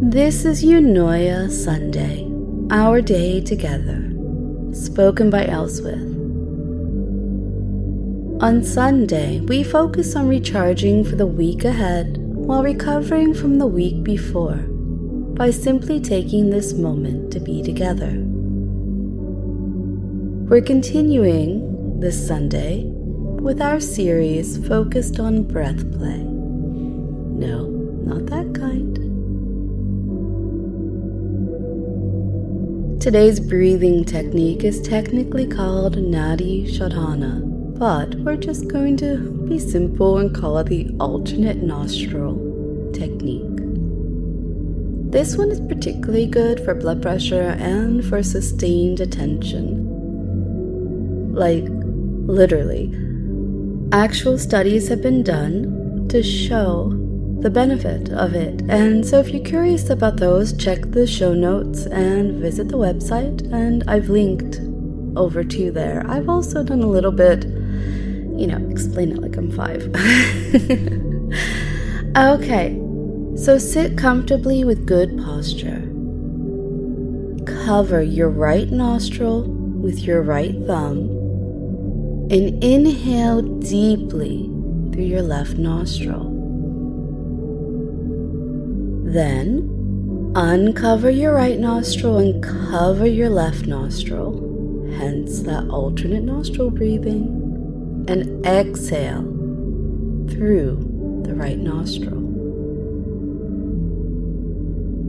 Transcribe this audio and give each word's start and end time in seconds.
This 0.00 0.44
is 0.44 0.64
Eunoia 0.64 1.50
Sunday, 1.50 2.30
our 2.70 3.00
day 3.00 3.40
together, 3.40 4.08
spoken 4.72 5.28
by 5.28 5.44
Elswith. 5.44 6.14
On 8.40 8.62
Sunday, 8.62 9.40
we 9.40 9.64
focus 9.64 10.14
on 10.14 10.28
recharging 10.28 11.02
for 11.02 11.16
the 11.16 11.26
week 11.26 11.64
ahead 11.64 12.16
while 12.18 12.62
recovering 12.62 13.34
from 13.34 13.58
the 13.58 13.66
week 13.66 14.04
before 14.04 14.54
by 15.34 15.50
simply 15.50 16.00
taking 16.00 16.50
this 16.50 16.74
moment 16.74 17.32
to 17.32 17.40
be 17.40 17.60
together. 17.60 18.12
We're 20.48 20.62
continuing 20.62 21.98
this 21.98 22.24
Sunday 22.24 22.84
with 22.84 23.60
our 23.60 23.80
series 23.80 24.64
focused 24.68 25.18
on 25.18 25.42
breath 25.42 25.90
play. 25.90 26.18
No, 26.18 27.66
not 28.04 28.26
that 28.26 28.54
kind. 28.54 28.97
Today's 33.08 33.40
breathing 33.40 34.04
technique 34.04 34.64
is 34.64 34.82
technically 34.82 35.46
called 35.46 35.96
Nadi 35.96 36.68
Shodhana, 36.68 37.40
but 37.78 38.14
we're 38.16 38.36
just 38.36 38.68
going 38.68 38.98
to 38.98 39.16
be 39.48 39.58
simple 39.58 40.18
and 40.18 40.34
call 40.34 40.58
it 40.58 40.66
the 40.66 40.94
alternate 41.00 41.62
nostril 41.62 42.36
technique. 42.92 43.60
This 45.10 45.38
one 45.38 45.50
is 45.50 45.58
particularly 45.58 46.26
good 46.26 46.62
for 46.62 46.74
blood 46.74 47.00
pressure 47.00 47.56
and 47.58 48.04
for 48.04 48.22
sustained 48.22 49.00
attention. 49.00 49.86
Like, 51.32 51.64
literally, 51.66 52.92
actual 53.90 54.36
studies 54.36 54.88
have 54.88 55.00
been 55.00 55.22
done 55.22 56.08
to 56.10 56.22
show 56.22 56.92
the 57.40 57.50
benefit 57.50 58.10
of 58.10 58.34
it. 58.34 58.62
And 58.68 59.06
so, 59.06 59.20
if 59.20 59.28
you're 59.30 59.44
curious 59.44 59.90
about 59.90 60.16
those, 60.16 60.52
check 60.52 60.80
the 60.90 61.06
show 61.06 61.34
notes 61.34 61.86
and 61.86 62.40
visit 62.40 62.68
the 62.68 62.78
website. 62.78 63.52
And 63.52 63.84
I've 63.88 64.08
linked 64.08 64.60
over 65.16 65.44
to 65.44 65.70
there. 65.70 66.04
I've 66.08 66.28
also 66.28 66.62
done 66.62 66.82
a 66.82 66.86
little 66.86 67.12
bit, 67.12 67.44
you 67.44 68.46
know, 68.46 68.68
explain 68.70 69.12
it 69.12 69.18
like 69.18 69.36
I'm 69.36 69.50
five. 69.52 69.82
okay, 72.16 72.80
so 73.36 73.58
sit 73.58 73.96
comfortably 73.96 74.64
with 74.64 74.86
good 74.86 75.16
posture. 75.18 75.84
Cover 77.64 78.02
your 78.02 78.30
right 78.30 78.70
nostril 78.70 79.42
with 79.44 80.00
your 80.00 80.22
right 80.22 80.54
thumb 80.66 81.16
and 82.30 82.62
inhale 82.62 83.42
deeply 83.42 84.50
through 84.92 85.04
your 85.04 85.22
left 85.22 85.56
nostril. 85.56 86.37
Then, 89.08 90.32
uncover 90.36 91.08
your 91.08 91.32
right 91.32 91.58
nostril 91.58 92.18
and 92.18 92.42
cover 92.42 93.06
your 93.06 93.30
left 93.30 93.66
nostril, 93.66 94.92
hence 94.98 95.40
that 95.40 95.66
alternate 95.70 96.24
nostril 96.24 96.70
breathing, 96.70 98.04
and 98.06 98.44
exhale 98.44 99.22
through 100.28 101.22
the 101.24 101.34
right 101.34 101.56
nostril. 101.56 102.20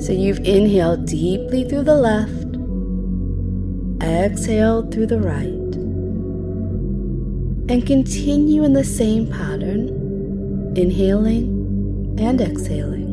So 0.00 0.12
you've 0.12 0.40
inhaled 0.40 1.06
deeply 1.06 1.62
through 1.62 1.84
the 1.84 1.94
left, 1.94 2.56
exhaled 4.02 4.92
through 4.92 5.06
the 5.06 5.20
right, 5.20 5.46
and 7.70 7.86
continue 7.86 8.64
in 8.64 8.72
the 8.72 8.82
same 8.82 9.30
pattern, 9.30 10.74
inhaling 10.76 12.16
and 12.18 12.40
exhaling. 12.40 13.03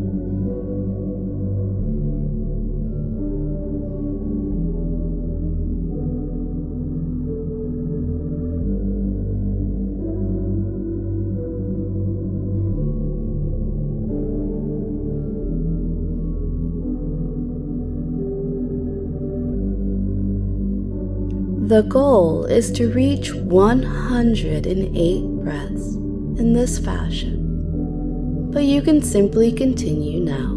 The 21.71 21.83
goal 21.83 22.43
is 22.43 22.69
to 22.73 22.91
reach 22.91 23.33
108 23.33 25.21
breaths 25.41 25.95
in 26.35 26.51
this 26.51 26.77
fashion, 26.77 28.51
but 28.51 28.65
you 28.65 28.81
can 28.81 29.01
simply 29.01 29.53
continue 29.53 30.19
now 30.19 30.49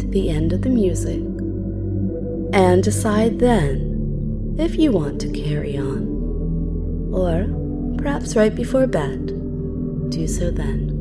to 0.00 0.06
the 0.06 0.28
end 0.28 0.52
of 0.52 0.60
the 0.60 0.68
music 0.68 1.22
and 2.52 2.82
decide 2.82 3.38
then 3.38 4.54
if 4.58 4.76
you 4.76 4.92
want 4.92 5.18
to 5.22 5.30
carry 5.30 5.78
on, 5.78 7.08
or 7.10 7.46
perhaps 7.96 8.36
right 8.36 8.54
before 8.54 8.86
bed, 8.86 9.28
do 10.10 10.26
so 10.26 10.50
then. 10.50 10.99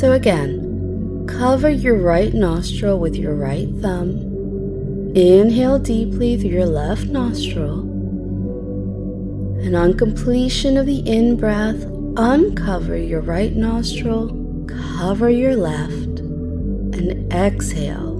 So 0.00 0.12
again, 0.12 1.26
cover 1.28 1.68
your 1.68 1.98
right 1.98 2.32
nostril 2.32 2.98
with 2.98 3.16
your 3.16 3.34
right 3.34 3.68
thumb. 3.82 5.12
Inhale 5.14 5.78
deeply 5.78 6.38
through 6.38 6.52
your 6.52 6.64
left 6.64 7.04
nostril. 7.08 7.80
And 9.60 9.76
on 9.76 9.98
completion 9.98 10.78
of 10.78 10.86
the 10.86 11.00
in 11.00 11.36
breath, 11.36 11.84
uncover 12.16 12.96
your 12.96 13.20
right 13.20 13.54
nostril, 13.54 14.64
cover 14.96 15.28
your 15.28 15.54
left, 15.54 16.20
and 16.20 17.30
exhale 17.30 18.16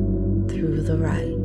through 0.50 0.82
the 0.82 0.98
right. 0.98 1.38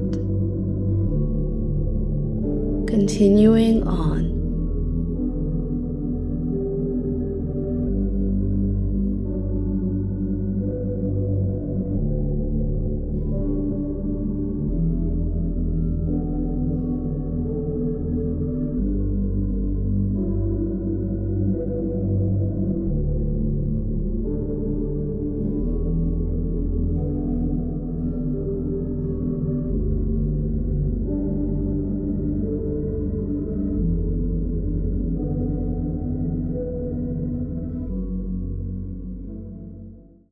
Continuing 2.89 3.87
on 3.87 4.34